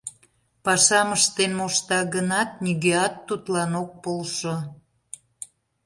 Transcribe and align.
Пашам 0.63 1.09
ыштен 1.17 1.51
мошта 1.59 1.99
гынат, 2.13 2.49
нигӧат 2.63 3.13
тудлан 3.27 3.71
ок 3.81 3.91
полшо. 4.03 4.55